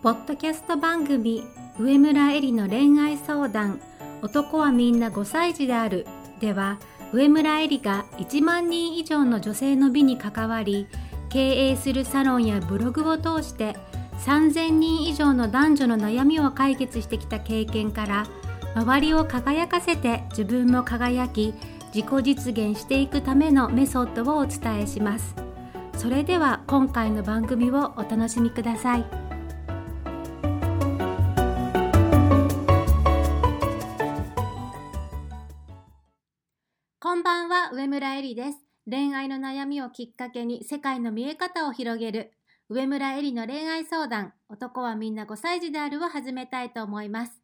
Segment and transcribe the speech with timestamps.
[0.00, 1.42] ポッドキャスト番組
[1.76, 3.80] 上村えりの恋愛相談。
[4.22, 6.06] 男はみんな5歳児である。
[6.38, 6.78] では
[7.12, 10.86] 上村えりが1万人以上の女性の美に関わり
[11.30, 13.76] 経営するサロンやブログを通して
[14.24, 18.26] 3000人以上の男女の悩みを解決してきた経験から
[18.76, 21.54] 周りを輝かせて自分も輝き
[21.92, 25.34] 自己実現していくためのメソッドをお伝えします。
[25.96, 29.27] それでは今回の番組をお楽しみください。
[37.68, 38.58] は上村えりです。
[38.90, 42.32] 恋愛の悩みをきっかけに世界の見え方を広げる。
[42.70, 44.32] 上村えりの恋愛相談。
[44.48, 47.42] 男はみんな5歳児であるを始めたいと思います。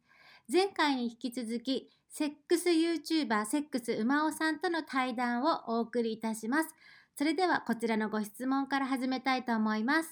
[0.51, 6.69] 前回に引き続きセックス YouTuber セックス馬尾さんとの対談をお送りいたします。
[7.15, 10.09] それではこちらのご質問から始めたいと思います。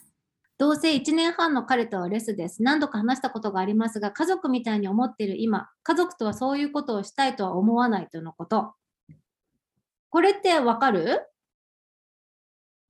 [0.60, 2.62] 同棲1年半の彼とはレスです。
[2.62, 8.76] 何度か話したことがありますが、家族みたいに思っている今、家族とはそういうことをしたいとは思わないとのこと。
[10.14, 11.26] これってわかる？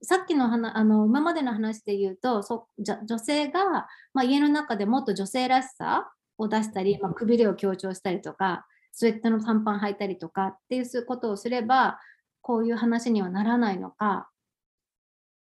[0.02, 11.98] さっきの話あの今までの話で言うとそじゃ女性が、まあ、家の中でもっと女性らしさを出したり、まあ、くびれを強調したりとかスウェットの短パン履いたりとかっていうことをすれば
[12.42, 14.28] こういう話にはならないのか。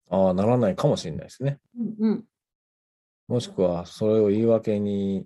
[0.10, 1.60] ああならないかもしれないですね。
[1.78, 2.24] うんうん、
[3.28, 5.26] もしくはそれを言い訳に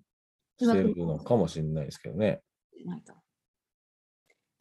[0.59, 2.41] してるのかもしれないですけどね。
[2.83, 3.13] ないと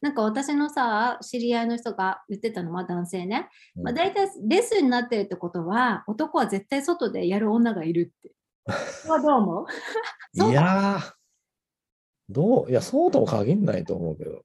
[0.07, 3.49] なんか私のさ、知り合いの人が言ってたのは男性ね。
[3.75, 8.33] まあ、大体レスになってるってことは、男は絶対外でやる女がいるって。
[9.11, 9.67] はどう思う？
[10.49, 11.13] いやー、
[12.29, 12.71] どう？
[12.71, 14.45] いや、そうとも限んないと思うけど、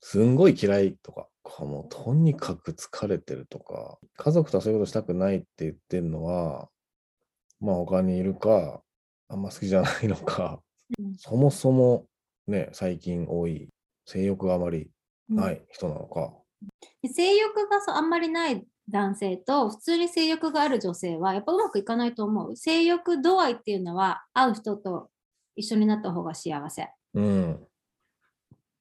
[0.00, 1.28] すんごい嫌いとか、
[1.60, 6.68] もうとにかく疲れてるとか、家族とはそういうことしたくないって言ってるのは、
[7.60, 8.82] まあ他にいるか、
[9.28, 10.60] あんま好きじゃないのか、
[10.98, 12.06] うん、そもそも
[12.48, 13.68] ね、最近多い
[14.08, 14.90] 性欲があまり
[15.28, 16.32] ない人なのか。
[17.02, 22.56] うん、性欲があんまりない男性と普通に性欲がある女性はやっぱうまくいかないと思う。
[22.56, 25.10] 性欲度合いっていうのは会う人と
[25.56, 26.88] 一緒になった方が幸せ。
[27.12, 27.52] うん。
[27.52, 27.58] っ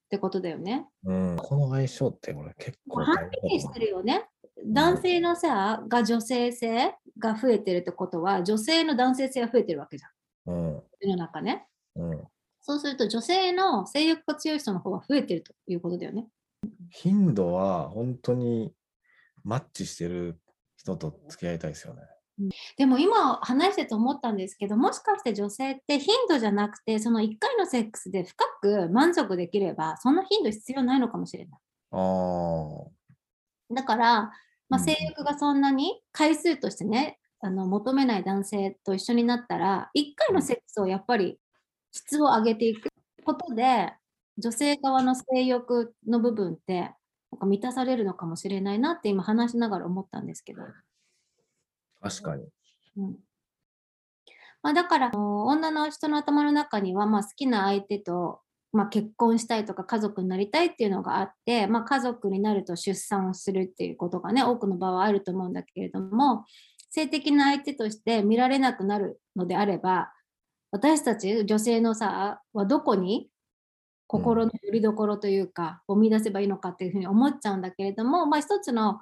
[0.09, 0.87] てことだよね。
[1.03, 1.35] うん。
[1.35, 3.01] この相性ってこれ結構。
[3.01, 4.29] はっきりしてるよね。
[4.65, 10.53] 男性のさ、が女性性が増えてるってことは、女性の男性性が増えてるわけじゃん。
[10.53, 10.83] うん。
[11.01, 11.67] 世の中ね。
[11.97, 12.23] うん。
[12.67, 16.27] そうすると女性の性欲が強い人の方が増えてるということだよね。
[16.89, 18.73] 頻度は本当に
[19.45, 20.37] マッチしてる
[20.75, 22.01] 人と付き合いたいですよね。
[22.75, 31.59] でも今話してて思ったんですけどもしかして女性って頻度じゃなくてその1回のセックスで深く満足できればそんな頻度必要ないのかもしれない。
[31.93, 32.83] あ
[33.73, 34.31] だから、
[34.67, 41.39] まあ、性欲がそんなに回数としてね、あの求めない男性と一緒になったら1回のセックスをやっぱり
[41.97, 42.89] 質を上げていく
[43.25, 43.93] ことで、
[44.37, 46.91] 女性側の性欲の部分って、
[47.31, 50.61] なんか満たされるのかもしれないなって今話しながら思ったんですけど。
[52.01, 52.45] 確かに。
[52.97, 53.17] うん
[54.63, 58.41] まあ、だから女の人の頭の中には、まあ、好きな相手と、
[58.73, 66.45] まあ、結婚したいとか家族になりたいっていうのがあって、まあ、家族になると出産をするっていうことがね多くの場合あると思うんだけれども
[66.89, 70.11] 性的な相手として見られなくなるのであれば
[70.77, 73.29] 私たち女性のさはどこに
[74.05, 78.99] 心の拠り所というか、を見出せばいいのかっていうふうに思っちゃうんだけれども、まあ、一つの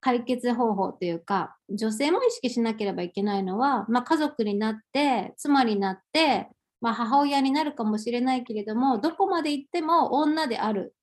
[0.00, 6.48] 解決方法というか女性も意識しなければいけないのは、まあ、家族になって妻になって、
[6.80, 10.94] まあ、母親になるかもしれないけれどもどこまで行っても女である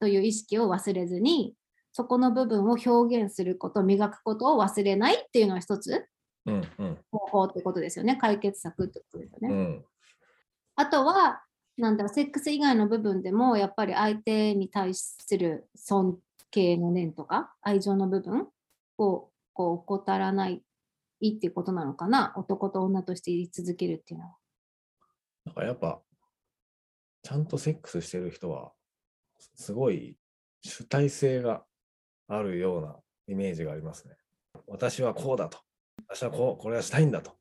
[0.00, 1.54] という意識を忘れずに
[1.92, 6.06] そこの部分を表現すること磨くことを忘れないっていうのは一つ、
[7.10, 8.16] 方法ってことですよね。
[8.16, 9.54] 解決策ってことですよね。
[9.54, 9.84] うん、
[10.76, 11.42] あとは、
[11.76, 16.18] なんだろう、セックス以外の部分でも、やっぱり相手に対する尊
[16.50, 18.48] 敬の念とか、愛情の部分
[18.98, 20.62] をこう怠らない
[21.26, 22.32] っていうことなのかな。
[22.36, 24.36] 男と女として言い続けるっていうのは。
[25.44, 26.00] なんかやっぱ、
[27.22, 28.72] ちゃんとセックスしてる人は、
[29.54, 30.16] すごい
[30.62, 31.64] 主体性が
[32.28, 32.96] あるような
[33.28, 34.16] イメージがありますね。
[34.66, 35.58] 私はこうだと。
[36.08, 37.32] 私はこうこれはしたいんだと。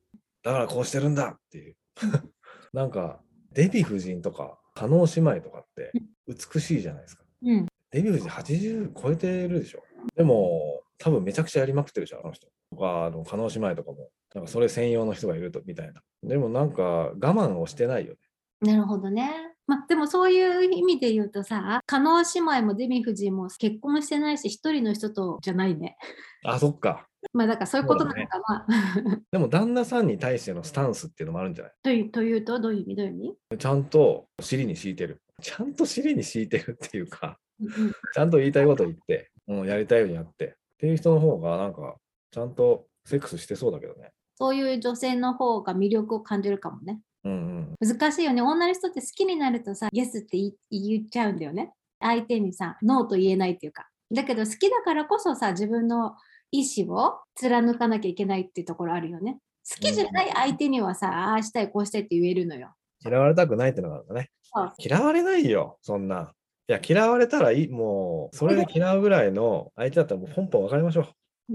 [0.43, 1.75] だからこうしてるんだっていう。
[2.73, 3.21] なんか、
[3.51, 5.91] デヴィ夫人とか、加納姉妹とかって
[6.27, 7.23] 美しいじゃないですか。
[7.41, 9.83] うん、デヴィ夫人80超えてるでしょ。
[10.15, 12.47] でも、多分めちゃくちゃやりまくってるじゃん、あの人。
[12.71, 16.01] とか、あの加納姉妹とかも、なんかそれ専用の人がいるとみたいな。
[16.23, 18.19] でもなんか我慢をしてないよね。
[18.61, 19.31] なるほどね。
[19.67, 25.97] まあ、でもそういう意味で言うとさ、加納姉妹もデヴィ夫人も結婚してないし、一人の人とじゃないね。
[26.43, 27.07] あ、そっか。
[27.33, 29.21] まあだからそういうことなのかな。
[29.31, 31.73] でも旦那さんに対してのスタンスっていうのもあるんじゃない？
[31.83, 32.95] というというと、どういう意味？
[32.95, 33.15] どういう意
[33.51, 33.57] 味？
[33.57, 35.21] ちゃんと尻に敷いてる。
[35.41, 37.69] ちゃんと尻に敷いてるっていうか、うん
[38.13, 40.45] ちゃんと言いたいこと言って、うん、やりたいようにやって。
[40.45, 41.95] っていう人の方が、なんか、
[42.31, 44.11] ちゃんとセックスしてそうだけどね。
[44.37, 46.99] そういう女性の方が魅力を感じるかもね。
[47.23, 47.89] うんうん。
[47.97, 48.41] 難しいよね。
[48.41, 50.37] 女の人って好きになるとさ、イエスって
[50.69, 51.71] 言っちゃうんだよね。
[52.01, 53.87] 相手にさ、ノーと言えないっていうか。
[54.13, 56.15] だけど好きだからこそさ、自分の
[56.59, 59.37] 意思を貫かなきゃいけないっていうところあるよね。
[59.69, 62.73] 好きじゃない相手にはさ、ああしたい、こうしたいって言えるのよ。
[63.03, 64.31] 嫌われたくないってのがあるんだね。
[64.77, 66.33] 嫌われないよ、そんな。
[66.67, 71.07] いや、嫌われたらいい、もう、それで嫌うぐらいの相手だったらもう本邦別れましょ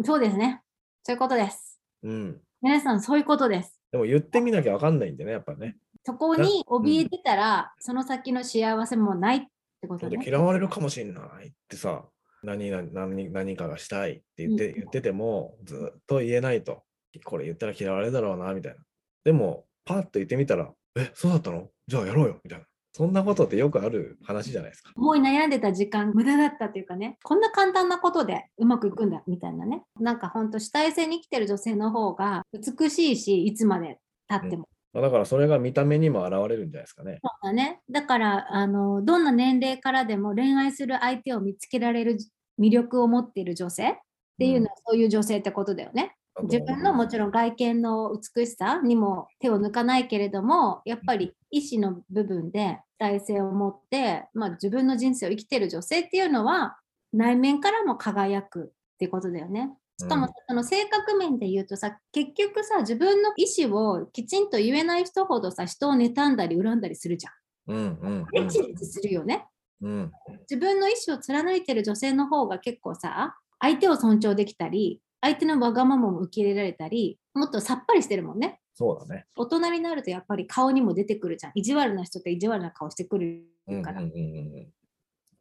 [0.04, 0.62] そうですね。
[1.02, 1.80] そういうことです。
[2.02, 2.08] う。
[2.08, 2.40] うん。
[2.62, 3.80] 皆さん、そういうことです。
[3.90, 5.76] でも言ってみなきゃわかんないんでね、やっぱね。
[6.04, 9.40] そこに怯えてたら、その先の幸せもないっ
[9.80, 10.18] てことね。
[10.18, 12.04] で嫌われるかもしれないってさ、
[12.42, 16.82] 何々何何かがしたいって言って,、うん言ってても、ずっと言えないと。
[17.24, 18.78] これ言ったら嫌われるだろうな、みたいな。
[19.24, 21.68] でも、パッと言ってみたら、え、そうだったの？
[21.86, 22.64] じゃあやろうよ、みたいな。
[22.92, 24.90] そんなことってよくある話じゃないですか。
[24.96, 37.20] 思い悩んでた時間無駄だったというかねこんな簡単なことでうまくいくんだみたいなねなんかほんと主体性に生きてる女性の方が美しいしいつまで経っても、まあだからそれが見た目にも現れるんじゃないですかね。
[37.22, 42.18] そうだねだからあのどんな年齢からでも恋愛する相手を見つけられる
[42.60, 43.94] 魅力を持っている女性っ
[44.38, 56.78] ていうのはそういう女性ってことだよね、自分のもちろん外見の美しさにも手を抜かないけれどもやっぱり意思の部分で体性を持って、まあ、自分の人生を生きてる女性っていうのは
[57.12, 59.70] 内面からも輝くっていうことだよね。
[60.00, 67.32] しかもうんその性格面で言うとさ結局さ自分の意思をきちんと言えない人ほどさ人を妬んだり恨んだりするじゃん。
[67.66, 69.46] うんうんエチエチするよね。
[69.82, 70.12] うん。
[70.48, 79.26] 自分の意思を貫いてる女性の方が結構さ相手を尊重できたり相手のわがままも受け入れられたりもっとさっぱりしてるもんねそうだね。
[79.36, 83.42] 大人になるとやっぱり顔にも出てくるじゃん意地悪な人って意地悪な顔してくる
[83.82, 84.20] から、うんうんうん
[84.56, 84.68] うん。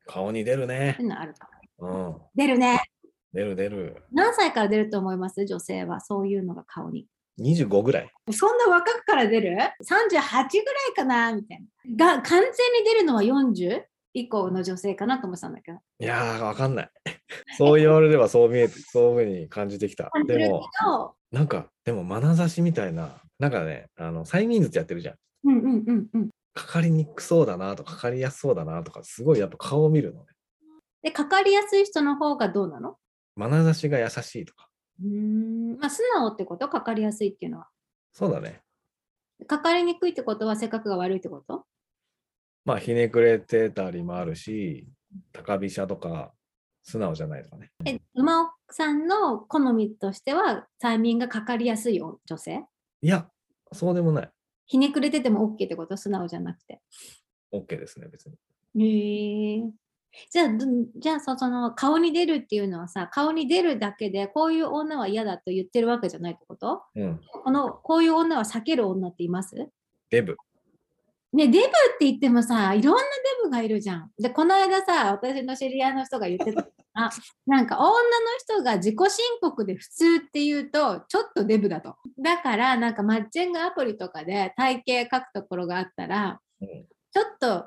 [0.05, 0.97] 顔に出るね。
[2.35, 2.81] 出るね
[3.33, 4.03] 出る出る。
[4.11, 5.45] 何歳から出ると思います？
[5.45, 7.05] 女性はそういうのが顔に
[7.39, 8.11] 25ぐらい。
[8.31, 10.49] そんな若くから出る ?38 ぐらい
[10.95, 11.63] かなみたい
[11.95, 12.53] なが完全に
[12.85, 13.83] 出るのは40
[14.13, 16.89] 以降の女性かなと思ってたんだけどいやー、わかんない。
[17.57, 20.09] そう言われればそう見えて、そういうふうに感じてきた。
[20.25, 25.15] でも、どなんか、でも、眼差しみたいな、なんかね、あの、催眠術やってるじゃん。
[25.43, 30.25] うんうんうんうんかかりにくそうだなとか、かかりやすそうだなとか、すごいやっぱ顔を見るのね。
[31.03, 32.97] でかかりやすい人の方がどうなの？
[33.47, 34.69] 眼差しが優しいとか。
[35.01, 36.67] うーんまあ素直ってこと？
[36.67, 37.69] かかりやすいっていうのは
[38.11, 38.61] そうだね。
[39.47, 41.65] かかりにくいってことは性格が悪いってこと？
[42.65, 44.87] まあ、ひねくれてたりもあるし、
[45.31, 46.33] 高飛車とか、
[46.83, 47.71] 素直じゃないとかね。
[47.85, 52.65] え馬尾さんの好みとしては催眠がかかりやすいよ女性？
[53.01, 53.29] いや、
[53.71, 54.29] そうでもない。
[54.65, 55.97] ひねくれてても OK ってこと？
[55.97, 56.81] 素直じゃなくて
[57.53, 58.35] OK ですね、別に。
[58.83, 59.63] へえ
[60.31, 60.65] じゃあど
[60.97, 66.81] じゃあそその顔に出るっていうのはさ顔に出るだけでこういう女は嫌だと言ってるわけじゃないってこと？
[66.95, 67.19] うん。
[67.43, 69.55] このこういう女は避ける女っています？
[70.09, 70.35] デブ。
[71.31, 71.69] ね、デブっ
[71.99, 73.07] て言ってもさ、いろんなデ
[73.43, 74.11] ブがいるじゃん。
[74.17, 76.67] で、この間さ、私の知り合いの人が言ってた。
[76.95, 77.11] あ、
[77.45, 77.93] なんか女の
[78.39, 81.97] 人が自己申告で普通って言うと、ちょっとデブだと。
[82.17, 86.67] だから、なんかマッチングアプリとかで体型書くところがあったら、うん
[87.11, 87.65] ちょっと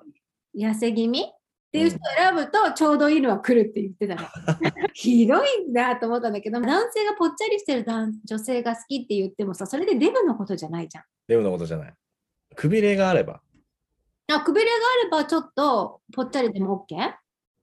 [0.57, 1.33] 痩せ気味
[1.73, 4.29] っていう人を選ぶと、ちょうどいいのは来るって言ってたの。
[4.93, 11.05] ひどいんだと思ったんだけど、男性がぽっちゃりしてる男女性が好きって言ってもさ、それでデブのことじゃないじゃん。
[11.29, 11.95] デブのことじゃない。
[12.55, 13.41] くびれがあれば。
[14.31, 16.95] あくびれがあればちょっとぽっちゃりでも OK?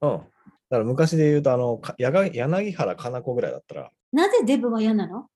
[0.02, 0.18] うん。
[0.18, 0.26] だか
[0.72, 5.28] ら昔で言うと、あの、柳原かな子ぐらいだったら、なぜデブは嫌なの？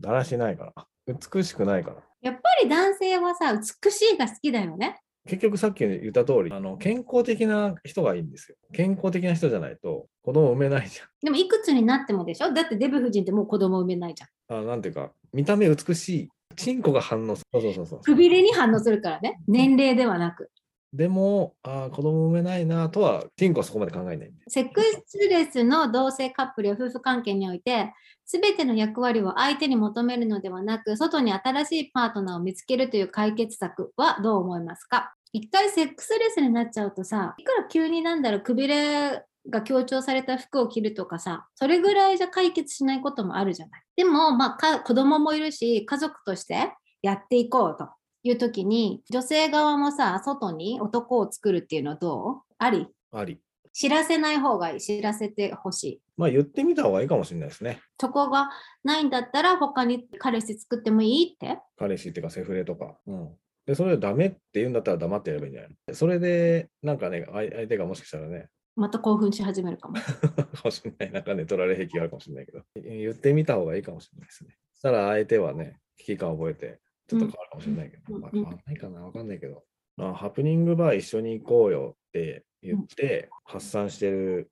[0.00, 0.86] だらしないから。
[1.08, 1.96] 美しくないから。
[2.20, 5.00] やっぱり男性はさ、美しいが好きだよね。
[5.28, 8.56] 結局さっき言った通り、あの、健康的な人がいいんですよ。
[8.72, 12.52] 健康的な人じゃないと子供産めないじでもいくつになってもでしょ？
[12.52, 14.56] だってデブ夫人ってもう子供産めないじゃん。
[14.58, 14.64] ゃん。
[14.64, 16.28] あなんていうか、見た目美しい。
[16.56, 17.60] チンコが反応する。
[17.60, 18.00] そうそうそうそう。
[18.00, 19.40] くびれに反応するからね。
[19.46, 20.50] 年齢ではなく。
[20.92, 24.32] でも、あー子供産めないなとは、チンコはそこまで考えない。
[24.48, 27.92] セックスレスの同性カップルや夫婦関係において、
[28.32, 35.12] すべての役割を相手に求めるのではなく、外に新しいパートナーを見つけるという解決策はどう思いますか？
[35.34, 43.82] 一回セックスレスになっちゃうとさ、いくら急になんだろう、くびれが強調された服を着るとかさ、それぐらいじゃ解決しないこともあるじゃない。
[43.96, 46.72] でも、まあ、子供もいるし、家族として
[47.02, 47.90] やっていこうと
[48.22, 52.54] いう時に、女性側もさ、外に男を作るっていうのはどう？
[52.56, 52.86] あり？
[53.12, 53.40] あり。
[53.72, 54.80] 知らせない方がいい。
[54.80, 56.02] 知らせてほしい。
[56.16, 57.80] まあ言ってみた方がいいかもしれないですね。
[58.00, 58.50] そこが
[58.84, 61.58] ないんだったら他に彼氏作ってもいいって？
[61.78, 62.96] 彼氏っていうかセフレとか。
[63.06, 63.30] うん。
[63.66, 65.94] で、それでダメって言うんだったら黙ってやればいいんじゃない？
[65.94, 69.94] それで、なんかね、相相手がもしかしたらね、また興奮し始めるかも。
[69.94, 70.02] か
[70.64, 71.12] もしれない。
[71.12, 74.56] なんかね、取られ癖があるかもしれないけど、言ってみた方がいいかもしれないですね。
[74.72, 79.62] そしたら相手はね、危機感を覚えて、ちょっと変わるかもしれないけど、うんまあ、変わらないかな、わかんないけど、
[79.96, 84.50] まあ、ハプニングバー一緒に行こうよって言って発散してる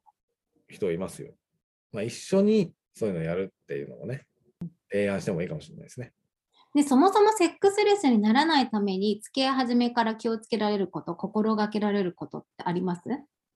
[0.69, 1.33] 人いますよ。
[1.93, 4.27] まあ、一緒にそういうのやるっていうのをね、
[4.91, 6.13] 提案してもいいかもしれないですね。
[6.75, 13.03] で、そもそもセックスレスにならないために付き合い始めから気をつけられること、心がけられることってあります？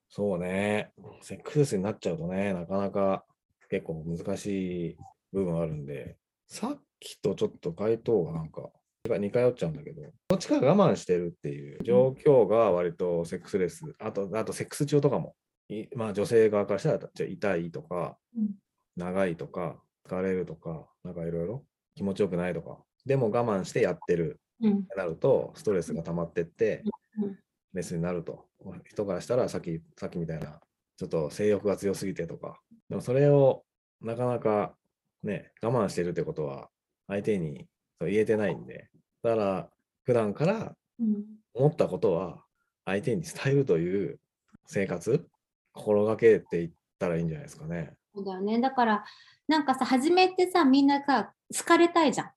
[0.09, 0.93] そうね。
[1.23, 3.25] セックスレスになっちゃうとね、なかなか
[3.71, 4.97] 結構難しい
[5.33, 6.17] 部分あるんで、
[6.49, 8.71] さっきとちょっと回答がなんか
[9.07, 15.35] 似通っちゃうんだけど、どっちかが我慢してるっていう状況が割とセックスレス、あと、あとセックス中とかも、
[15.69, 18.51] いまあ女性側からしたらじゃあ痛いとか、うん。
[18.97, 19.77] 長いとか、
[20.09, 24.41] 疲れるとか、なんかいろいろ気持ちよくないとか、でも我慢してやってる。
[24.63, 24.79] うん。
[24.79, 26.83] ってなると、ストレスが溜まってって
[27.21, 27.39] うん、
[27.75, 28.47] レスになると。
[28.87, 30.61] 人からしたら、さっき、さっきみたいな、
[30.97, 32.59] ちょっと性欲が強すぎてとか、
[32.89, 33.65] でもそれを
[34.01, 34.75] なかなか
[35.23, 36.71] ね、我慢してるってことは、
[37.09, 37.67] 相手に
[38.01, 38.89] そう言えてないんで、
[39.23, 39.71] だから、
[40.05, 41.25] 普段からうん
[41.55, 42.45] 思ったことは、
[42.85, 44.21] 相手に伝えるという
[44.67, 45.27] 生活、
[45.73, 47.95] 心がけていったらいいんじゃないですかね。
[48.15, 48.61] そうだよね。
[48.61, 49.05] だから、
[49.49, 52.31] なんかさ、初めてさ、みんなさ、好かれたいじゃん。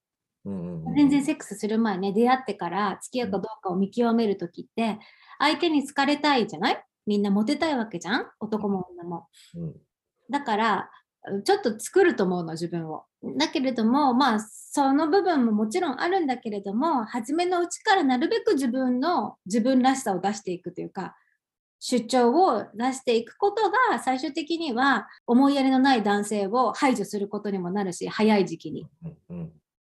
[0.45, 4.97] うん全然セックスする前ね、出会ってから付き合うかどうかを見極めるときって、
[5.39, 6.83] 相手に好かれたいじゃない？
[7.05, 8.31] みんなモテたいわけじゃん？
[8.39, 9.27] 男も女も。
[9.55, 9.75] うん
[10.29, 10.89] だから、
[11.43, 13.05] ちょっと作ると思うの、自分を。
[13.23, 21.15] だけれども、まあ、その部分ももちろんあるんだけれども、初めのうちからなるべく自分の自分らしさを出していくというか、
[21.79, 28.87] 主張を出していくことが最終的には思いやりのない男性を排除することにもなるし、早い時期に。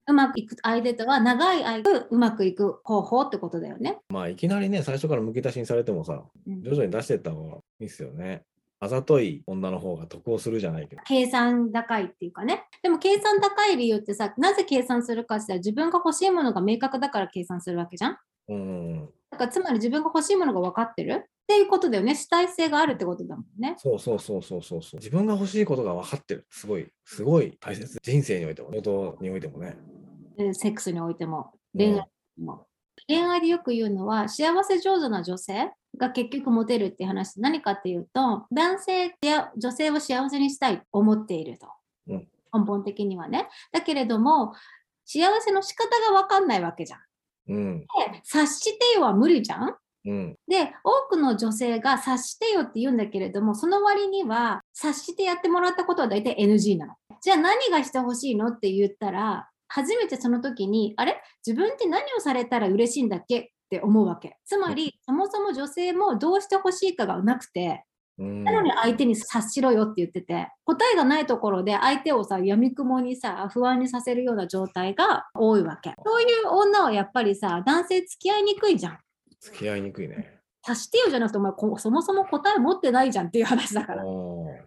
[0.06, 3.98] うまくいく相手とは長い間うまくいく方法ってことだよね。
[4.08, 8.44] まあ、いきなりね、最初からむき出しにされてもさ、うん徐々に出していった方がいいですよね。
[8.84, 11.02] あざとい女の方が得をするじゃないけど。
[11.06, 12.64] 計算高いっていうかね。
[12.82, 18.18] でも計算高い理由ってさ、なぜ計算するかって言ったら自分が欲しいものが明確だから計算するわけじゃん。
[18.48, 22.14] うんうん、だからつまり自分が欲しいものが分かってるっていうことだよね。
[22.14, 23.74] 主体性があるってことだもんね。
[23.78, 24.98] そうそうそうそうそうそう。
[24.98, 26.46] 自分が欲しいことが分かってる。
[26.50, 27.98] すごい、すごい大切。
[28.02, 29.76] 人生においても、仕事においてもね。
[30.38, 32.66] えセックスにおいても、うん恋愛にも。
[33.08, 37.40] 恋愛でよく言うのは、幸せ上手な女性が結局モテるって話。
[37.40, 41.68] 何かっていうと、男性や女性を幸せにしたいと思っていると。
[42.08, 43.48] うん根本的にはね。
[43.72, 44.54] だけれども、
[45.04, 47.00] 幸せの仕方が分かんないわけじゃん。
[47.48, 47.86] うん、で
[48.22, 56.94] 察してよは無理じゃんうん、で、多くの女性が察してよって言うんだけれども、その割には察してやってもらったことは大体 NG なの。
[57.22, 61.20] じゃあ何がしてほしいのって言ったら、初めてその時に、あれ？
[61.46, 63.38] 自分って何をされたら嬉しいんだっけ？
[63.40, 64.36] って思うわけ。
[64.44, 67.84] つまり、そもそも女性もどうしてほしいかがなくて、
[68.18, 68.44] うん。
[68.44, 75.94] なのに相手に察しろよって言ってて、答えがないところで相手をさ、闇雲にさ、不安にさせるような状態が多いわけ。
[76.04, 78.98] そういう女はやっぱりさ、男性付き合いにくいじゃん。
[79.40, 80.30] 付き合いにくいね。
[80.62, 84.04] 察してよじゃなくて、お前こそもそも答え持ってないじゃんっていう話だから。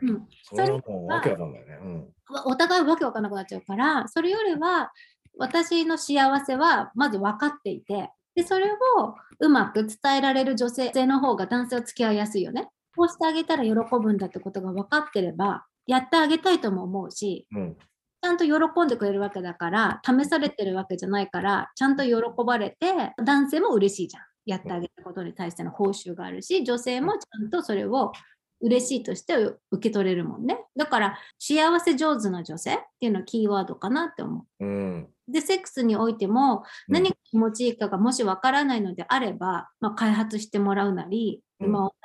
[0.01, 1.79] うん、それはもうわけわかんないね。
[1.81, 2.07] うん。
[2.45, 4.91] お互いわけわかんなくなっちゃうから、それよりは
[5.37, 12.69] 私の幸せはまず分かっていて、でそれをうまく伝えられる女性の方が男性を付き合いやすいよね。
[12.95, 17.77] こうしてあげたら喜ぶんだってことが分かってれば、やってあげたいとも思うし、うん。
[18.21, 22.13] ちゃんと喜んでくれるわけだから、試されてるわけじゃないから、ちゃんと喜
[22.45, 24.23] ばれて、男性も嬉しいじゃん。
[24.47, 28.13] やってあげたことに対しての報酬があるし、女性もちゃんとそれを
[28.61, 30.59] 嬉しいとして受け取れるもんね。
[30.75, 35.09] だから、幸せ上手な女性っていうのはキーワードかなって思うん。
[35.27, 35.31] う。
[35.31, 41.47] で、セックスにおいても、何が気持ちいいかがもしわからないのであれば、まあ、開発してもらうなり、うん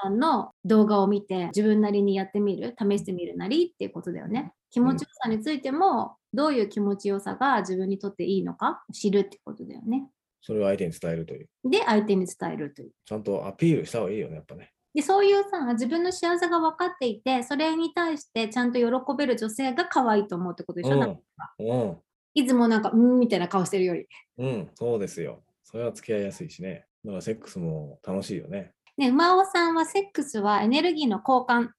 [0.02, 4.52] さんの動画を見て自分なりにやってみる、試してみるなりっていうことだよね。
[4.70, 10.08] 気持ちよさについても、どういう気持ちよさが自分にとっていいのか知るってことだよね。
[10.40, 11.48] それを相手に伝えるという。
[11.64, 12.90] で、相手に伝えるという。
[13.04, 14.72] ちゃんとアピールした方がいいよね、やっぱね。
[14.94, 21.20] で、そういうさ、自分の幸せが分かっていて、それに対してちゃんと喜べる女性が可愛いと思うってことでしょ、なんか
[21.58, 21.98] うん。
[22.34, 24.06] いつもなんか、うんみたいな顔してるより。
[24.38, 24.70] うん。
[24.74, 25.42] そうですよ。
[25.64, 26.86] それは付き合いやすいしね。
[27.04, 28.72] だからセックスも楽しいよね。
[28.98, 31.70] ね、馬尾さんはセックスはエネルギーの交換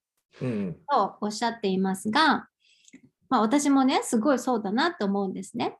[0.41, 0.77] うんうん。
[0.89, 2.47] とおっしゃっていますが、
[3.29, 5.77] まあ、私もね、すごいそうだなと思うんですね。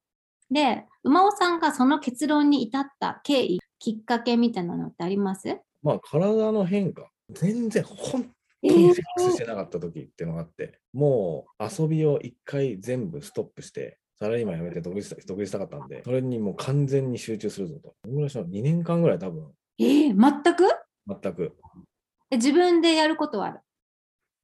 [0.51, 5.59] で、馬尾さんがその結論に至った経緯、きっかけみたいなのってあります？
[5.81, 7.09] まあ、体の変化。
[7.31, 8.29] 全然、本
[8.61, 17.95] えーセックスしてなかった時っていうのがあって、もう遊びを一回全部ストップして、サラリーマン辞めて独立した独立したかったんで、それにもう完全に集中するぞと。
[18.05, 19.83] どんぐらいしたの ?2 年間ぐらい多分、えー
[20.15, 20.63] 全く？
[21.07, 21.55] 全く。
[22.31, 23.59] え自分でやることはある？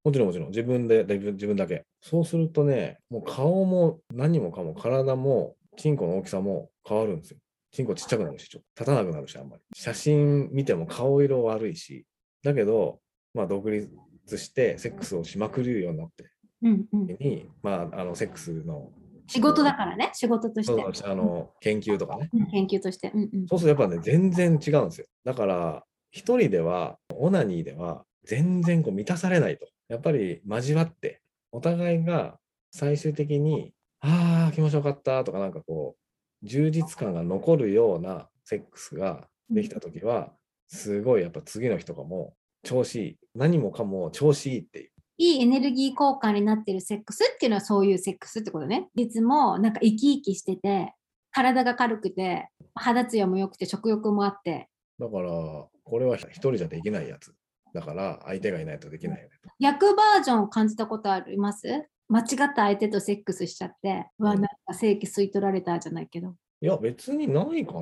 [0.03, 1.85] もちろんもちろん、自分で、自分自分だけ。
[2.01, 7.37] そうするとね、もう顔も何もかも体も、チンコの大きさも変わるんですよ。
[7.71, 9.61] チンコちっちゃくなるし、ちょっと立たなくなるし、あんまり。
[9.75, 12.05] 写真見ても顔色悪いし、
[12.43, 12.99] だけど、
[13.33, 13.89] まあ独立
[14.37, 16.31] してセックスをしまくるようになって、
[16.61, 18.91] うんうん、に、まあ、あの、セックスの、
[19.27, 22.29] 仕事だからね、仕事としてあの、研究とかね。
[22.33, 23.11] うん研究として。
[23.13, 25.07] うんうんそうするとやっぱね、全然違うんですよ。
[25.23, 29.67] だから、一人では、オナニーでは、全然こう満たされないと。
[29.87, 32.39] やっぱり交わって、お互いが
[32.71, 35.95] 最終的に、ああ、気持ちよかったとか、なんかこ
[36.43, 40.33] う、充実感が残るようなセックスができたときは、
[40.69, 42.33] すごいやっぱ次の日とかも
[42.63, 43.17] 調子いい。
[43.35, 44.91] 何もかも調子いいっていう。
[45.17, 48.87] いいエネルギー交換になってるセックスっていうのはそういうセックスってことね。
[48.95, 50.93] いつもなんか生き生きしてて、
[51.31, 57.33] 体が軽くて、肌ツヤも良くて、食欲もあって、だから、これは一人じゃできないやつ。
[57.73, 59.35] だから、相手がいないとできないよね。
[59.59, 61.67] 逆バージョンを感じたことあります？
[62.07, 66.33] 間違った相手とセックスしちゃって、うんなんか正規吸い取られたじゃないけど。
[66.61, 67.81] いや、別にないかな。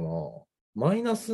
[0.78, 1.32] マイナス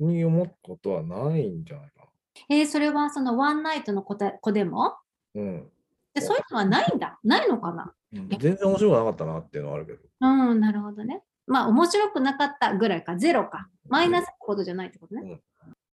[0.00, 2.08] に思うことはないんじゃないか
[2.48, 4.98] えーそれはそのワンナイトの子で子でもな。
[5.34, 5.70] うん。
[6.14, 7.18] でそういうのはないんだ。
[7.22, 7.92] ないのかな？
[8.12, 9.98] 全然面白くなかったなっていうのはあるけど。
[10.22, 11.22] うん、なるほどね。
[11.46, 13.68] まあ、面白くなかったぐらいか、ゼロか。
[13.88, 15.22] マイナスってことじゃないってことね。
[15.22, 15.40] だか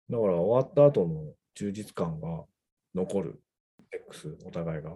[0.08, 2.44] ら終わった後の充実感が
[2.94, 3.42] 残る
[3.90, 4.92] セックス、お互いが。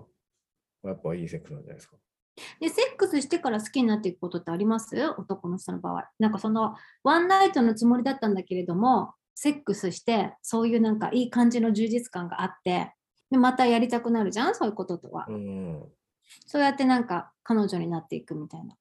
[0.84, 1.96] やっぱいいセックスなんじゃないですか。
[2.60, 4.96] で、セックスしてから好きになっていくことってあります？
[5.18, 6.08] 男の人の場合。
[6.18, 6.74] なんかその、
[7.04, 12.94] ワンナイトのつもりだったんだけれども、セックスして、そういうなんかいい感じの充実感があって、
[13.30, 14.54] で、またやりたくなるじゃん？
[14.54, 15.26] そういうこととは。
[15.28, 15.84] うん。
[16.46, 18.74] そうやってなんか彼女になっていくみたいな。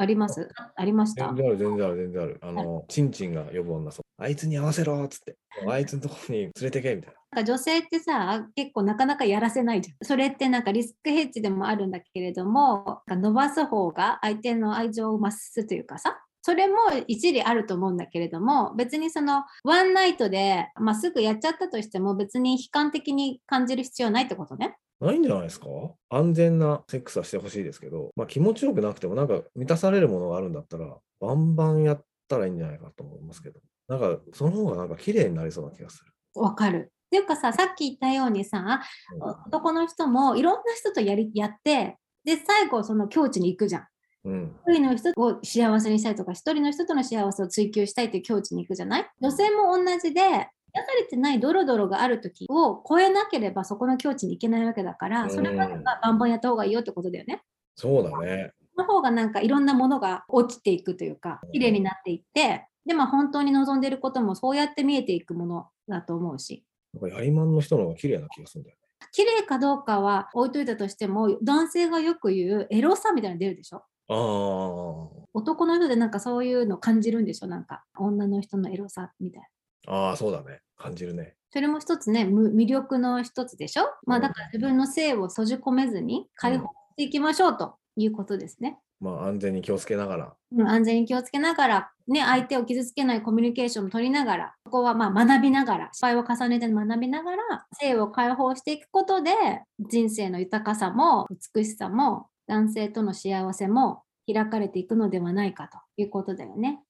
[0.00, 0.48] あります？
[0.56, 1.26] あありました？
[1.26, 2.38] 全然ある、全然ある、全然ある。
[2.40, 4.22] あの、チンチンが呼ぶ女そう。
[4.22, 5.36] あいつに合わせろっつって。
[5.68, 7.20] あいつのとこに連れてけみたいな。
[7.32, 9.96] なんか女性ってさ、結構なかなかやらせないじゃん。
[10.06, 24.76] それってなんかリスクヘッジでもあるんだけれども、なんか伸ばす方が相手の愛情を増すというかさ、それも一理あると思うんだけれども、別にそのワンナイトで、まあ、すぐやっちゃったとしても別に悲観的に感じる必要ないってことね。
[25.00, 25.66] ないんじゃないですか？
[26.10, 36.12] 安全なセックスはしてほしいですけど、まあ、気持ちよくなくても、なんか満たされるものがあるんだったら、バンバンやったらいいんじゃないかと思いますけど、なんかその方がなんか綺麗になりそうな気がする。
[36.34, 36.92] わかる。
[37.06, 38.80] っていうかさ、さっき言ったようにさ、
[39.12, 43.86] うん男の人もいろんな人とやりやって、で、最後その境地に行くじゃん。
[44.24, 44.56] うん。
[44.68, 49.10] 一人の人を幸せにしたいとか、一人の人との幸せを追求したいという境地に行くじゃない？
[49.20, 57.42] 女性も同じで、癒されてないドロドロがある時を超えなければそこの境地に行けないわけだから、それまではバンバンやった方がいいよってことだよね。
[57.76, 58.52] そうだね。
[58.74, 66.64] その方がなんかいろんなものが落ちていくというか、綺麗になっていって、で、まあ本当に望んでいることもそうやって見えていくものだと思うし。
[66.94, 68.80] なんかやりまんの人の方が綺麗な気がするんだよね。
[69.12, 73.82] 綺麗かどうかは置いといたとしても、男性がよく言うエロさみたいなの出るでしょ？
[74.08, 75.26] ああ。
[75.32, 77.46] 男の人でなんかそういうの感じるんでしょ？
[77.46, 79.48] なんか女の人のエロさみたいな。
[79.86, 80.60] ああ、そうだね。
[80.76, 81.34] 感じるね。
[81.52, 83.84] それも一つね、む魅力の一つでしょ？
[84.06, 88.78] まあだから自分の性を閉じ込めずに解放していきましょうということですね。
[89.00, 90.34] まあ安全に気をつけながら。
[90.52, 99.32] うん安全に気をつけながら、ね、相手を傷つけないコミュニケーションも取りながら、ここはまあ学びながら、失敗を重ねて学びながら、性を解放していくことで、
[99.78, 106.80] 人生の豊かさも美しさも、男性との幸せも開かれていくのではないかということだよね。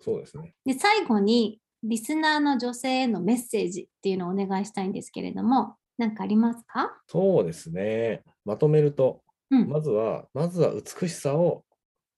[0.00, 0.54] そうですね。
[0.64, 6.92] で、最後に、リスナーの女性へのメッセージっていうのをお願いしたいんですけれども、何かありますか？
[7.08, 8.22] そうですね。
[8.44, 9.68] まとめると、うん。
[9.68, 11.64] まずは、まずは美しさを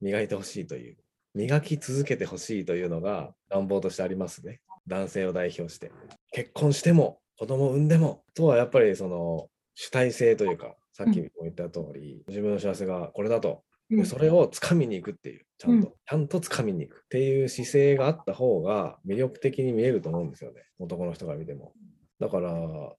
[0.00, 0.96] 磨いてほしいという、
[1.34, 4.60] 磨き続けてほしいというのが願望としてありますね。
[4.86, 5.92] 男性を代表して。
[6.32, 13.71] 結婚しても、子供を産んでも、とはやっぱりその主体性というか、さっきも言った通り、自分の幸せがこれだと、で
[14.04, 20.62] それを掴みに行くっていう、ちゃんと、うんちゃんと掴みに行くっていう姿勢があった方が魅力的に見えると思うんですよね。
[20.78, 21.72] 男の人が見ても。
[22.20, 22.52] だから、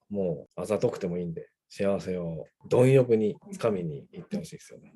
[0.10, 4.94] もうあざとくてもいいんで、幸せを貪欲に掴みに行ってほしいですよね。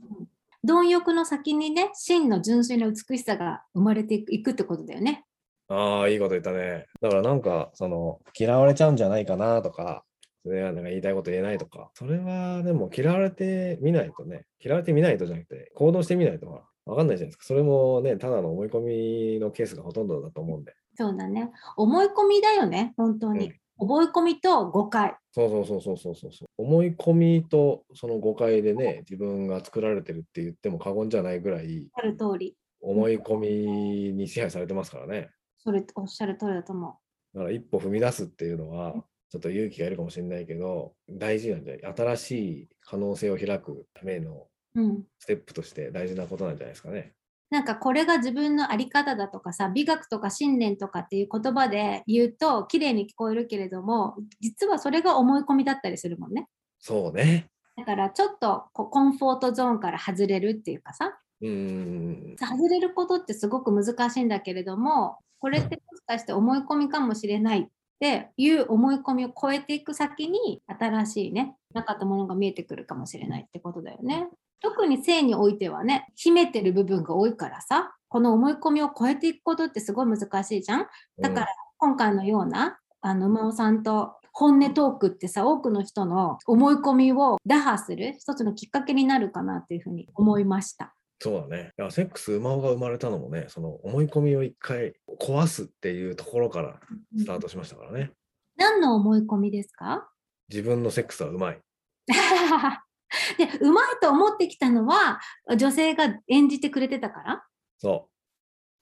[0.63, 5.25] 貪欲の先にね、真の純粋な美しさが生まれていくってことだよね。
[5.69, 6.85] ああ、いいこと言ったね。
[7.01, 10.03] だからなんか、その、嫌われちゃうんじゃないかなとか、
[10.47, 17.43] それはなんか言いたいこと言えないとか、それはでも嫌われてみないとね、嫌われてみないとじゃなくて、行動してみないとわわかんないじゃないですか。
[17.43, 20.73] それもね、ただの思い込みのケースがほとんどだと思うんで。
[20.95, 21.51] そうだね。
[21.75, 23.51] 思い込みだよね、本当に。
[23.77, 25.15] 覚え込みと誤解。
[25.33, 26.47] そうそうそうそうそうそうそう。
[26.57, 32.55] 思い込みとその誤解でね、自分が作られてるって言っても過言じゃないぐらい、おっしゃる通り。
[32.79, 35.29] 思い込みに支配されてますからね。
[35.57, 36.97] それおっしゃる通りだと思
[37.33, 38.95] だから一歩踏み出すっていうのは、
[39.29, 41.93] ちょっと勇気がいるかもしれないけど、大事なんじゃない？
[41.95, 44.81] 新しい可能性を開くためのう。
[44.81, 45.03] うん。
[45.19, 47.13] ステップとして大事なことなんじゃないですかね。
[47.49, 57.45] なんかこれが自分のあり方だとかさ美学とか信念とかっていう言葉で言うと綺麗に聞こえるけれども実はそれが思い込みだったりするもんねそうね。
[57.77, 62.35] だからちょっとこうコンフォートゾーンから外れるっていうかさうーん。
[62.37, 67.67] 外れることってすごく難しいんだけれどもこれってもしかして思い込みかもしれないっ
[67.99, 74.27] ていう思い込みを超えていく先に新しいねなかったものが見えてくるかもしれないってことだよね。
[74.59, 80.87] 特に性においてはね秘めてる部分が多いからさこの思い込みを超えていくことってすごい難しいじゃん。
[81.19, 90.93] だから今回のようなあの馬尾さんと本音トークってさ多くの人の思い込みを打破する一つのきっかけになるかなっていうふうに思いました。
[91.19, 91.71] そうだね。
[91.77, 96.79] いやセックス馬尾が生まれたのもね、その思い込みを一回壊すっていうところから
[97.17, 98.11] スタートしましたからね。
[98.55, 100.09] 何の思い込みですか？
[100.49, 101.59] 自分のセックスはうまい。
[103.37, 105.19] でうまいと思ってきたのは
[105.57, 107.43] 女性が演じてくれてたから？
[107.79, 108.09] そ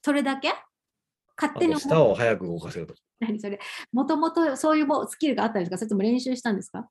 [0.02, 0.50] それだけ？
[0.50, 0.52] う。
[1.40, 3.00] 勝手にあと舌を早く動かせるとか。
[3.20, 3.58] 何それ？
[3.92, 5.78] もともとそういうもスキルがあったんですか？
[5.78, 6.88] それとも練習したんですか？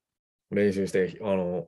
[0.50, 1.68] 練習して、あの、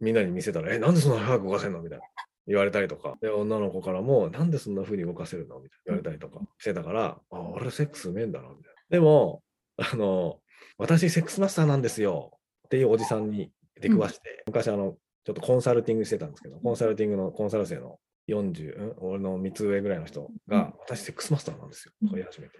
[0.00, 1.82] みんなに見せたら、え、なんでそんな早く動かせるの？
[1.82, 2.04] みたいな。
[2.46, 3.16] 言われたりとか。
[3.20, 5.60] で、女の子からも、なんでそんな風に動かせるの？
[5.60, 8.80] みたいな言われたりとかしてたから、あ、俺セックスうめえんだな、みたいな。
[8.90, 9.42] でも、
[9.76, 10.38] あの、
[10.78, 12.32] 私セックスマスターなんですよ
[12.66, 18.94] っていうおじさんに出くわして、昔あの、ちょっとコンサルティングしてたんですけど、コンサルティングのコンサル生の40、うん？
[18.98, 22.58] 俺の3つ上ぐらいの人が、私セックスマスターなんですよ、とか言い始めて。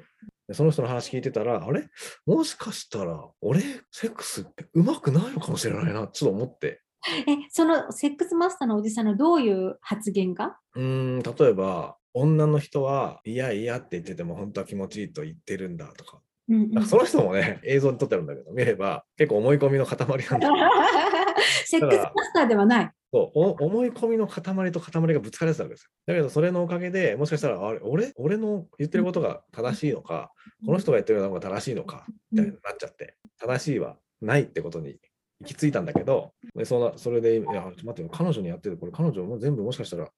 [0.49, 1.89] でその人の話聞いてたら、あれ？
[2.25, 6.83] もしかしたら、俺、セックスってうまくないのかもしれないな、ちょっと思って。
[7.27, 10.57] えそのセックスマスターのおじさんのどういう発言が？
[10.75, 16.21] うーん、例えば、女の人は、いやいやって言ってても、本当は気持ちいいと言ってるんだとか。
[16.49, 20.49] うんうんその人もね、映像に撮ってあるんだけど、見れば、結構思い込みの塊なんだ。
[21.67, 22.91] セックスマスターではない。
[23.13, 24.43] そうお思い込みの塊
[24.73, 25.91] と塊がぶつかれてたわけですよ。
[26.07, 30.33] だけど、それのおかげでもしかしたら、あれ、俺、俺の言ってることが正しいのか、
[30.65, 34.97] この人が言ってるのが正しいのか、みたいになっちゃって、正しいはないってことに
[35.41, 40.09] 行き着いたんだけど、でそのそれで、いや、待ってよ、彼女にやってる、これ彼女も全部もしかしたら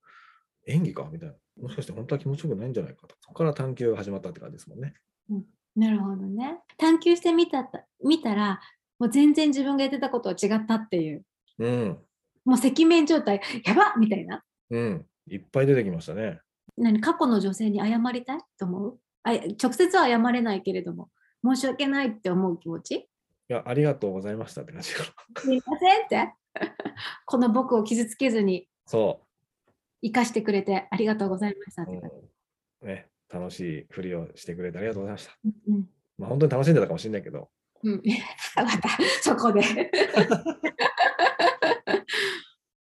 [0.66, 1.34] 演技かみたいな。
[1.62, 3.16] もしかして本当は気持ちよくないんじゃないかと。
[3.20, 4.94] そこから探求が始まったって感じですもんね。
[5.74, 6.60] なるほどね。
[6.76, 8.60] 探求してみたた見たら、
[8.98, 11.24] もう全然自分がやってたことは違ったっていう。
[11.58, 11.98] うん。
[12.44, 14.42] もう赤面状態、やばっみたいな。
[14.70, 15.06] うん。
[15.30, 16.40] いっぱい出てきましたね。
[16.76, 18.98] 何過去の女性に謝りたいと思う？
[19.24, 21.10] あ直接は謝れないけれども、
[21.44, 23.08] 申し訳ないって思う気持ち？
[23.50, 25.40] いや、ありがとうございましたって感じかな。
[25.40, 26.34] すいませんって。
[27.24, 29.22] この僕を傷つけずにそ
[30.02, 32.16] 生かしてくれてありがとうございましたっう、て感じ。
[32.82, 32.88] うん。
[32.88, 35.36] ね、楽しいふりをしてくれてありがとうございました。
[35.68, 35.84] うん
[36.18, 37.48] まあ本当に楽しんでたかもしれないけど、
[37.84, 38.02] うん、うん、
[38.56, 38.88] また
[39.22, 39.62] そこで。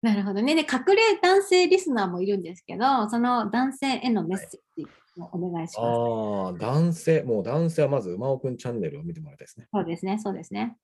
[0.04, 0.54] なるほどね。
[0.54, 6.62] で、隠れ男性リスナーもいるんですけど、その男性へのメッセージをお願いします。
[6.62, 9.68] ああ、男性、もう男性はまず馬尾くんチャンネルを見てもらいたいですね。
[9.72, 10.78] そうですね、そうですね。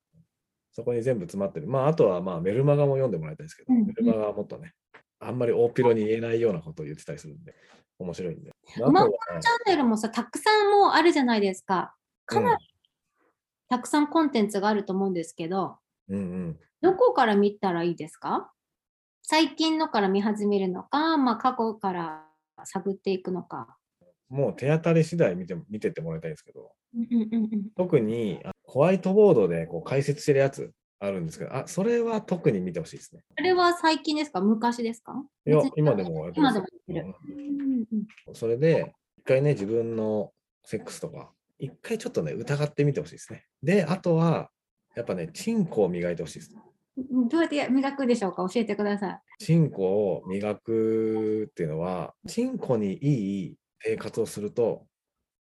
[0.72, 1.66] そこに全部詰まってる。
[1.66, 4.74] まあ、あとはまあメルマガも読んでもらいたいですけど、うんメルマガはもっとね、
[5.18, 7.54] あんまり大っぴろに言えないようなことを言ってたりするんで、
[7.98, 8.50] 面白いんで。
[8.78, 11.94] まあ馬尾あとはチャンネルもさ、たくさんもうあるじゃないですか。
[12.26, 12.66] かなり
[13.68, 15.76] たくさんコンテンツがあると思うんですけど、
[16.08, 18.52] うんうんどこから見たらいいですか？
[19.22, 22.24] 最近のから見始めるのか、まあ、過去から
[22.64, 23.76] 探っていくのか。
[24.30, 26.70] もう手当たり次第見て見てってもらいたいんですけど、
[27.76, 33.24] 特にあホワイトボードでこう解説してるやつあるんですけど、あ、それは特に見てほしいですね。
[33.36, 34.40] あれは最近ですか？
[34.40, 35.14] 昔ですか？
[35.46, 37.14] いや今でも今でもやってる。
[38.34, 40.30] それで、一回ね、自分の
[40.62, 43.46] セックスとか、一回ちょっとね、疑ってみてほしいですね。
[43.62, 44.50] で、あとは、
[44.94, 46.54] やっぱね、チンコを磨いてほしいです。
[46.54, 48.46] うんどうやって磨くんでしょうか？
[48.52, 53.56] 教えてくださチンコを磨くっていうのは、チンコにいい
[53.90, 54.86] 生活をすると、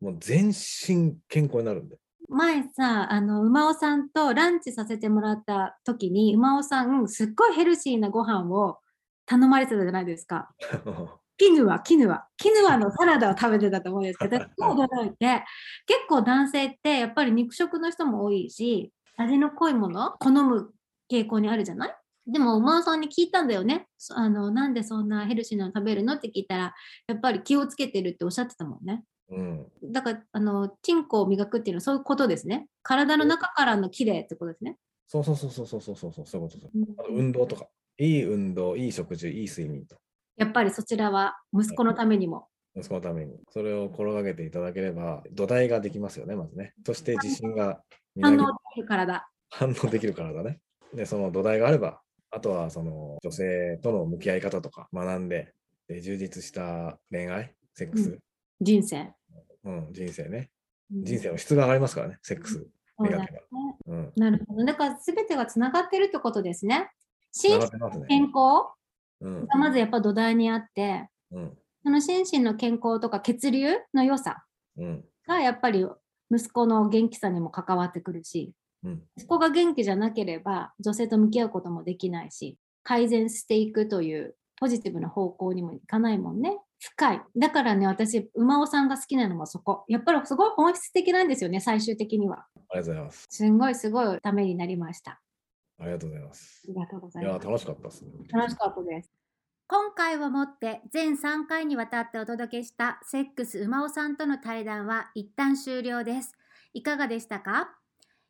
[0.02, 1.96] もう全身健康になるんで。
[1.96, 2.00] い。
[2.30, 8.80] 前さ、あの、馬尾さんとランチさせてもらった時に、馬尾さん、すっごいヘルシーなご飯を
[9.26, 10.50] 頼まれてたじゃないですか。
[11.38, 15.44] キヌア、キヌア、キヌアのサラダを食べてたと思うんですけど、すごい驚いて、
[15.86, 20.72] 結構男性ってやっぱり肉食の人も多いし、味の濃いもの好む
[21.12, 21.96] 傾向にあるじゃない？
[22.28, 23.88] でも、馬尾さんに聞いたんだよね。
[23.98, 26.74] そあの、なんでそんなヘルシーなの食べるのって聞いたら、
[27.08, 29.04] やっぱり気をつけてるっておっしゃってたもんね。
[29.30, 29.68] うん。
[29.92, 32.68] だから、あの、チンコを磨くっていうのはそういうことですね。
[32.84, 34.78] 体の中からの綺麗ってことですね。
[35.08, 37.68] そうそうそうそうそうそうそうそうそういうこと運動とか。
[37.98, 39.96] いい運動、いい食事、いい睡眠と。
[40.36, 42.48] やっぱりそちらは息子のためにも。
[42.76, 43.40] 息子のために。
[43.52, 46.74] それを心がけていただければ、土台ができますよね、まずね。
[46.86, 47.82] そして自信が
[48.22, 49.30] 反応できる体。
[49.50, 50.60] 反応できるからだね。
[50.94, 52.02] で、その土台があれば、
[52.36, 55.54] あとはその女性との向き合い方とか学んで、
[55.88, 58.19] で充実した恋愛、セックス、
[58.60, 59.13] 人生。
[59.63, 60.50] うん人生ね。
[60.93, 62.67] うん人生の質が上がりますからね、セックス。
[62.98, 63.28] そうだね
[63.88, 64.13] うん。
[64.17, 64.65] なるほど。
[64.65, 66.91] だから全てがつながってるってことですね。
[67.32, 68.06] 心身繋がってますね。
[68.08, 68.67] 健康
[69.21, 69.48] うん。
[69.48, 71.58] がまずやっぱ土台にあって、うん。
[71.84, 74.43] その心身の健康とか血流の良さ
[74.78, 75.06] うん。
[75.26, 75.88] がやっぱり
[76.30, 78.54] 息子の元気さにも関わってくるし、
[78.86, 79.04] うん。
[79.17, 86.58] 息子が元気じゃなければ女性と向き合うこともできないし、改善していくというポジティブな方向にもいかないもんね。
[86.80, 87.21] 深い。
[87.36, 89.86] だからね、私、馬尾さんが好きなのもそこ。
[89.88, 92.45] やっぱりすごい本質的なんですよね、最終的には。
[92.69, 93.26] ありがとうございます。
[93.30, 95.19] すんごいすごいためになりました。
[95.80, 96.67] ありがとうございますあ。
[96.67, 97.48] りがとうございや、います。
[97.48, 98.12] 楽しかったですね。
[98.30, 99.12] 楽しかったです。
[99.67, 106.34] 今回をもって全3回にわたってお届けしたセックス馬尾さんとの対談は一旦終了です。
[106.74, 107.76] いかがでしたか？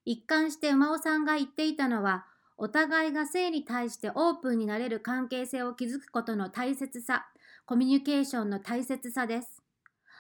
[0.06, 2.26] 一貫して馬尾さんが言っていたのは、
[2.58, 7.26] お互いが性に対してオープンになれる関係性を築くことの大切さ、
[7.66, 9.62] コミュニケーションの大切さです。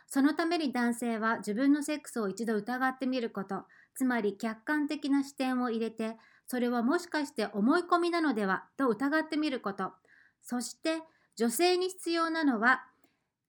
[0.07, 6.17] そのために男性は自分のセックスを一度疑ってみること、つまり客観的な視点を入れて、
[6.47, 9.93] それはもしかして思い込みなのではと疑ってみること、
[10.41, 11.01] そして
[11.35, 12.85] 女性に必要なのは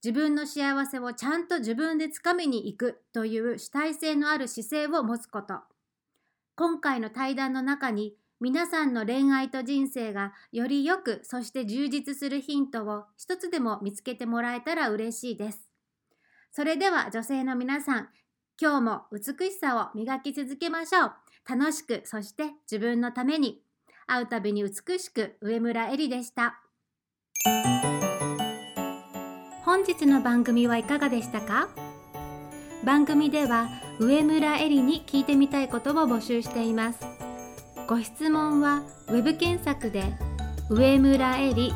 [0.02, 5.60] 自分の幸せをちゃんと自分でつかみに行くという主体性のある姿勢を持つこと。
[6.56, 15.68] 今回の対談の中に皆さんの恋愛と人生がより良くそして充実するヒントを一つでも見つけてもらえたら嬉しいです。
[16.52, 18.08] それでは女性の皆さん、
[18.58, 21.12] 今日も美しさを磨き続けましょう。
[21.46, 23.62] 楽しく、そして自分のために。
[24.06, 26.62] 会うたびに美しく、上村えりでした。
[29.64, 31.68] 本日の番組はいかがでしたか？
[32.84, 37.00] 番組では上村えりに聞いてみたいことを募集しています。
[37.86, 40.04] ご質問はウェブ検索で
[40.68, 41.72] 上村えり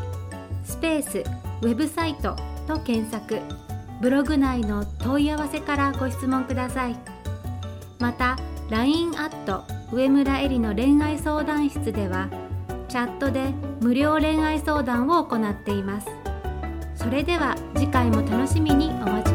[0.65, 1.19] スペース
[1.63, 2.37] ウェブサイト
[2.67, 3.41] と検索。
[4.01, 6.97] ブログ内の問い合わせからご質問ください。
[7.99, 8.39] また
[8.71, 12.29] LINE アット上村えりの恋愛相談室では
[12.89, 16.09] チャットで無料恋愛相談を行っています。
[16.95, 19.30] それでは次回も楽しみにお待ちください